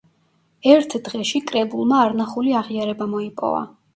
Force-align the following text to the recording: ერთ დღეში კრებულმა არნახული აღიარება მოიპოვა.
ერთ 0.71 0.95
დღეში 1.09 1.41
კრებულმა 1.51 2.01
არნახული 2.05 2.57
აღიარება 2.63 3.11
მოიპოვა. 3.15 3.63